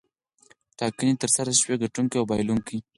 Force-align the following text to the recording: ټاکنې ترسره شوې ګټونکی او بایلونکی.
ټاکنې 0.79 1.13
ترسره 1.21 1.51
شوې 1.61 1.75
ګټونکی 1.83 2.15
او 2.17 2.25
بایلونکی. 2.29 2.77